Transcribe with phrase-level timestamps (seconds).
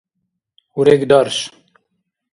[0.79, 1.37] урегдарш